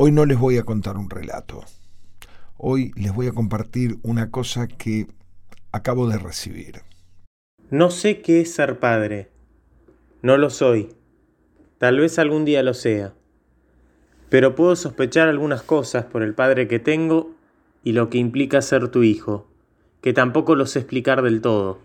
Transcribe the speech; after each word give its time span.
Hoy 0.00 0.12
no 0.12 0.26
les 0.26 0.38
voy 0.38 0.58
a 0.58 0.62
contar 0.62 0.96
un 0.96 1.10
relato. 1.10 1.64
Hoy 2.56 2.92
les 2.94 3.12
voy 3.12 3.26
a 3.26 3.32
compartir 3.32 3.98
una 4.04 4.30
cosa 4.30 4.68
que 4.68 5.08
acabo 5.72 6.06
de 6.06 6.18
recibir. 6.18 6.82
No 7.70 7.90
sé 7.90 8.20
qué 8.20 8.42
es 8.42 8.54
ser 8.54 8.78
padre. 8.78 9.28
No 10.22 10.36
lo 10.36 10.50
soy. 10.50 10.94
Tal 11.78 11.98
vez 11.98 12.20
algún 12.20 12.44
día 12.44 12.62
lo 12.62 12.74
sea. 12.74 13.12
Pero 14.28 14.54
puedo 14.54 14.76
sospechar 14.76 15.26
algunas 15.26 15.64
cosas 15.64 16.04
por 16.04 16.22
el 16.22 16.32
padre 16.32 16.68
que 16.68 16.78
tengo 16.78 17.34
y 17.82 17.90
lo 17.90 18.08
que 18.08 18.18
implica 18.18 18.62
ser 18.62 18.90
tu 18.90 19.02
hijo, 19.02 19.48
que 20.00 20.12
tampoco 20.12 20.54
lo 20.54 20.66
sé 20.66 20.78
explicar 20.78 21.22
del 21.22 21.40
todo. 21.40 21.80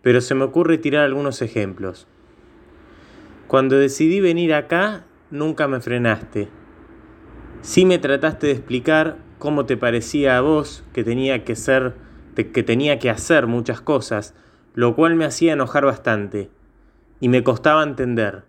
Pero 0.00 0.20
se 0.20 0.36
me 0.36 0.44
ocurre 0.44 0.78
tirar 0.78 1.02
algunos 1.02 1.42
ejemplos. 1.42 2.06
Cuando 3.48 3.76
decidí 3.76 4.20
venir 4.20 4.54
acá, 4.54 5.06
nunca 5.32 5.66
me 5.66 5.80
frenaste 5.80 6.65
Sí 7.62 7.84
me 7.84 7.98
trataste 7.98 8.46
de 8.46 8.52
explicar 8.52 9.16
cómo 9.38 9.66
te 9.66 9.76
parecía 9.76 10.38
a 10.38 10.40
vos 10.40 10.84
que 10.92 11.04
tenía 11.04 11.44
que 11.44 11.56
ser, 11.56 11.94
que 12.34 12.62
tenía 12.62 12.98
que 12.98 13.10
hacer 13.10 13.46
muchas 13.46 13.80
cosas, 13.80 14.34
lo 14.74 14.94
cual 14.94 15.14
me 15.14 15.24
hacía 15.24 15.54
enojar 15.54 15.84
bastante 15.84 16.50
y 17.20 17.28
me 17.28 17.42
costaba 17.42 17.82
entender. 17.82 18.44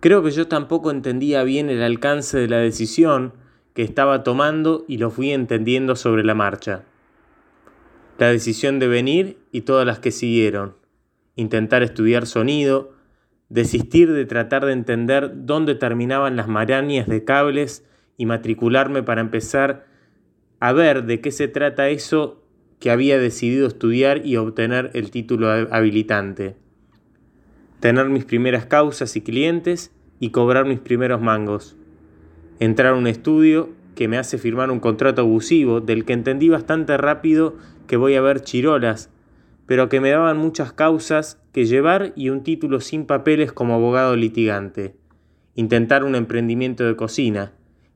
Creo 0.00 0.22
que 0.22 0.30
yo 0.30 0.48
tampoco 0.48 0.90
entendía 0.90 1.42
bien 1.44 1.70
el 1.70 1.82
alcance 1.82 2.38
de 2.38 2.48
la 2.48 2.58
decisión 2.58 3.32
que 3.74 3.82
estaba 3.82 4.22
tomando 4.22 4.84
y 4.86 4.98
lo 4.98 5.10
fui 5.10 5.32
entendiendo 5.32 5.96
sobre 5.96 6.24
la 6.24 6.34
marcha. 6.34 6.84
La 8.18 8.28
decisión 8.28 8.78
de 8.78 8.86
venir 8.86 9.38
y 9.50 9.62
todas 9.62 9.86
las 9.86 9.98
que 9.98 10.12
siguieron. 10.12 10.76
Intentar 11.36 11.82
estudiar 11.82 12.26
sonido, 12.26 12.92
desistir 13.48 14.12
de 14.12 14.24
tratar 14.24 14.66
de 14.66 14.72
entender 14.72 15.32
dónde 15.34 15.74
terminaban 15.74 16.36
las 16.36 16.48
marañas 16.48 17.08
de 17.08 17.24
cables 17.24 17.84
y 18.16 18.26
matricularme 18.26 19.02
para 19.02 19.20
empezar 19.20 19.86
a 20.60 20.72
ver 20.72 21.04
de 21.04 21.20
qué 21.20 21.30
se 21.30 21.48
trata 21.48 21.88
eso 21.88 22.42
que 22.78 22.90
había 22.90 23.18
decidido 23.18 23.66
estudiar 23.66 24.26
y 24.26 24.36
obtener 24.36 24.90
el 24.94 25.10
título 25.10 25.50
habilitante. 25.50 26.56
Tener 27.80 28.08
mis 28.08 28.24
primeras 28.24 28.66
causas 28.66 29.16
y 29.16 29.20
clientes 29.20 29.92
y 30.20 30.30
cobrar 30.30 30.66
mis 30.66 30.80
primeros 30.80 31.20
mangos. 31.20 31.76
Entrar 32.60 32.94
a 32.94 32.96
un 32.96 33.06
estudio 33.06 33.70
que 33.94 34.08
me 34.08 34.18
hace 34.18 34.38
firmar 34.38 34.70
un 34.70 34.80
contrato 34.80 35.22
abusivo 35.22 35.80
del 35.80 36.04
que 36.04 36.12
entendí 36.12 36.48
bastante 36.48 36.96
rápido 36.96 37.56
que 37.86 37.96
voy 37.96 38.14
a 38.14 38.20
ver 38.20 38.40
chirolas, 38.40 39.10
pero 39.66 39.88
que 39.88 40.00
me 40.00 40.10
daban 40.10 40.36
muchas 40.38 40.72
causas 40.72 41.40
que 41.52 41.66
llevar 41.66 42.12
y 42.16 42.28
un 42.28 42.42
título 42.42 42.80
sin 42.80 43.06
papeles 43.06 43.52
como 43.52 43.74
abogado 43.74 44.16
litigante. 44.16 44.96
Intentar 45.54 46.04
un 46.04 46.14
emprendimiento 46.14 46.84
de 46.84 46.96
cocina, 46.96 47.52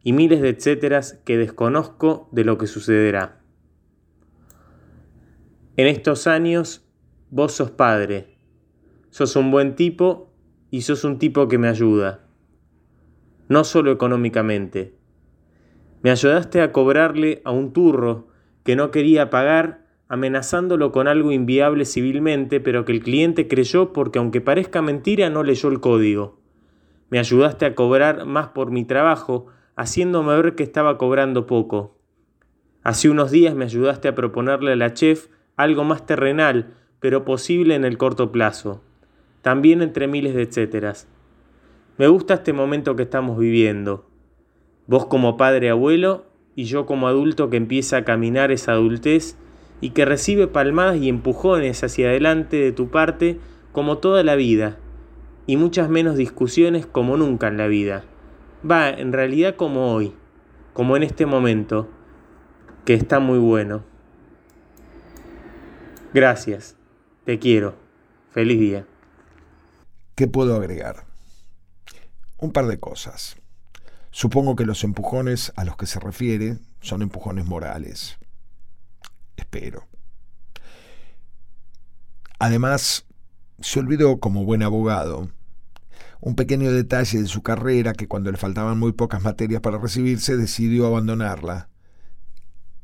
y 0.09 0.15
miles 0.15 0.41
de 0.41 0.49
etcéteras 0.49 1.21
que 1.27 1.37
desconozco 1.37 2.31
de 2.33 2.43
lo 2.43 2.57
que 2.57 2.67
sucederá. 2.67 3.43
En 5.77 5.87
estos 5.87 6.27
años 6.27 6.89
vos 7.29 7.53
sos 7.53 7.71
padre, 7.73 8.39
sos 9.11 9.37
un 9.37 9.51
buen 9.51 9.75
tipo 9.75 10.33
y 10.71 10.81
sos 10.81 11.05
un 11.05 11.19
tipo 11.19 11.47
que 11.47 11.59
me 11.59 11.69
ayuda, 11.69 12.25
no 13.51 13.65
solo 13.65 13.93
económicamente. 13.93 14.95
Me 16.01 16.11
ayudaste 16.11 16.63
a 16.63 16.73
cobrarle 16.73 17.43
a 17.45 17.51
un 17.51 17.75
turro 17.75 18.29
que 18.65 18.77
no 18.77 18.91
quería 18.91 19.29
pagar 19.29 19.85
amenazándolo 20.09 20.91
con 20.91 21.07
algo 21.07 21.33
inviable 21.33 21.85
civilmente, 21.85 22.61
pero 22.61 22.87
que 22.87 22.93
el 22.93 23.03
cliente 23.03 23.47
creyó 23.47 23.93
porque 23.93 24.19
aunque 24.19 24.41
parezca 24.41 24.81
mentira 24.81 25.29
no 25.29 25.43
leyó 25.43 25.69
el 25.69 25.81
código. 25.81 26.41
Me 27.11 27.19
ayudaste 27.19 27.67
a 27.67 27.75
cobrar 27.75 28.25
más 28.25 28.49
por 28.49 28.71
mi 28.71 28.87
trabajo, 28.87 29.49
haciéndome 29.79 30.35
ver 30.35 30.57
que 30.57 30.65
estaba 30.65 30.99
cobrando 30.99 31.47
poco. 31.47 31.97
Hace 32.83 33.09
unos 33.09 33.31
días 33.31 33.55
me 33.55 33.65
ayudaste 33.65 34.09
a 34.09 34.15
proponerle 34.17 34.73
a 34.73 34.77
la 34.77 34.93
chef 34.93 35.29
algo 35.57 35.85
más 35.85 36.05
terrenal, 36.05 36.75
pero 36.99 37.25
posible 37.25 37.77
en 37.77 37.85
el 37.85 37.97
corto 37.97 38.33
plazo, 38.33 38.83
también 39.41 39.81
entre 39.81 40.09
miles 40.09 40.35
de 40.35 40.43
etcéteras. 40.43 41.07
Me 41.97 42.09
gusta 42.09 42.35
este 42.35 42.53
momento 42.53 42.97
que 42.97 43.05
estamos 43.05 43.39
viviendo. 43.39 44.05
Vos 44.89 45.07
como 45.07 45.37
padre 45.37 45.71
abuelo 45.71 46.27
y 46.57 46.65
yo 46.65 46.85
como 46.85 47.07
adulto 47.07 47.49
que 47.49 47.57
empieza 47.57 47.99
a 47.99 48.05
caminar 48.05 48.51
esa 48.51 48.73
adultez 48.73 49.37
y 49.81 49.91
que 49.91 50.05
recibe 50.05 50.49
palmadas 50.49 50.97
y 50.97 51.09
empujones 51.09 51.85
hacia 51.85 52.09
adelante 52.09 52.57
de 52.57 52.73
tu 52.73 52.89
parte 52.91 53.39
como 53.71 53.99
toda 53.99 54.25
la 54.25 54.35
vida, 54.35 54.77
y 55.47 55.57
muchas 55.57 55.89
menos 55.89 56.17
discusiones 56.17 56.85
como 56.85 57.17
nunca 57.17 57.47
en 57.47 57.59
la 57.59 57.69
vida 57.69 58.03
va 58.69 58.91
en 58.91 59.13
realidad 59.13 59.57
como 59.57 59.93
hoy, 59.93 60.15
como 60.73 60.97
en 60.97 61.03
este 61.03 61.27
momento, 61.27 61.89
que 62.85 62.95
está 62.95 63.21
muy 63.21 63.39
bueno. 63.39 63.85
Gracias, 66.15 66.77
te 67.25 67.39
quiero, 67.39 67.77
feliz 68.31 68.59
día. 68.59 68.87
¿Qué 70.15 70.27
puedo 70.27 70.57
agregar? 70.57 71.07
Un 72.39 72.53
par 72.53 72.67
de 72.67 72.81
cosas. 72.81 73.37
Supongo 74.11 74.57
que 74.57 74.65
los 74.65 74.85
empujones 74.85 75.53
a 75.57 75.65
los 75.65 75.77
que 75.77 75.87
se 75.87 76.01
refiere 76.01 76.59
son 76.81 77.03
empujones 77.03 77.47
morales. 77.47 78.19
Espero. 79.37 79.87
Además, 82.39 83.05
se 83.61 83.81
olvidó 83.81 84.19
como 84.19 84.45
buen 84.45 84.63
abogado 84.63 85.29
un 86.21 86.35
pequeño 86.35 86.73
detalle 86.73 87.23
de 87.23 87.29
su 87.29 87.43
carrera 87.43 87.93
que 87.93 88.09
cuando 88.09 88.31
le 88.31 88.39
faltaban 88.39 88.79
muy 88.79 88.93
pocas 88.93 89.23
materias 89.23 89.61
para 89.61 89.79
recibirse 89.79 90.37
decidió 90.37 90.87
abandonarla. 90.87 91.69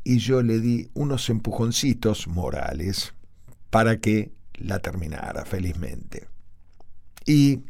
Y 0.05 0.19
yo 0.19 0.43
le 0.43 0.61
di 0.61 0.91
unos 0.95 1.31
empujoncitos 1.31 2.29
morales 2.29 3.15
para 3.71 3.99
que 3.99 4.33
la 4.55 4.79
terminara 4.79 5.45
felizmente. 5.45 6.29
Y 7.27 7.65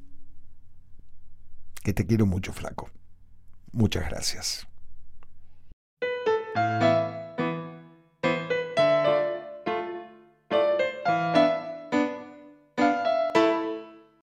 que 1.83 1.93
te 1.93 2.07
quiero 2.07 2.27
mucho, 2.27 2.53
flaco. 2.53 2.91
Muchas 3.73 4.09
gracias. 4.09 4.67